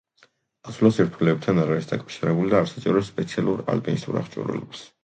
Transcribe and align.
ასვლა 0.71 0.89
სირთულეებთან 0.95 1.65
არ 1.65 1.75
არის 1.75 1.91
დაკავშირებული 1.93 2.55
და 2.55 2.61
არ 2.63 2.73
საჭიროებს 2.73 3.13
სპეციალურ 3.15 3.65
ალპინისტურ 3.77 4.25
აღჭურვილობას. 4.27 4.85